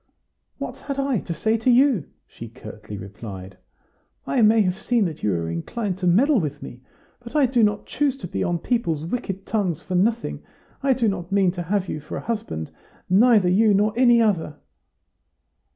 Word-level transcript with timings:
"What 0.57 0.77
had 0.77 0.97
I 0.99 1.19
to 1.19 1.33
say 1.35 1.57
to 1.57 1.69
you?" 1.69 2.05
she 2.25 2.49
curtly 2.49 2.97
replied. 2.97 3.55
"I 4.25 4.41
may 4.41 4.63
have 4.63 4.79
seen 4.79 5.05
that 5.05 5.21
you 5.21 5.29
were 5.29 5.47
inclined 5.51 5.99
to 5.99 6.07
meddle 6.07 6.39
with 6.39 6.59
me, 6.63 6.81
but 7.19 7.35
I 7.35 7.45
do 7.45 7.61
not 7.61 7.85
choose 7.85 8.17
to 8.17 8.27
be 8.27 8.43
on 8.43 8.57
people's 8.57 9.05
wicked 9.05 9.45
tongues 9.45 9.83
for 9.83 9.93
nothing. 9.93 10.41
I 10.81 10.93
do 10.93 11.07
not 11.07 11.31
mean 11.31 11.51
to 11.51 11.61
have 11.61 11.87
you 11.87 11.99
for 11.99 12.17
a 12.17 12.21
husband 12.21 12.71
neither 13.11 13.47
you 13.47 13.75
nor 13.75 13.93
any 13.95 14.19
other." 14.19 14.55